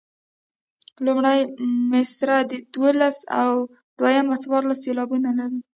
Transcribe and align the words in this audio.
لومړۍ 1.05 1.39
مصرع 1.91 2.39
دولس 2.75 3.17
او 3.41 3.51
دویمه 3.97 4.35
څوارلس 4.43 4.79
سېلابونه 4.85 5.29
لري. 5.39 5.59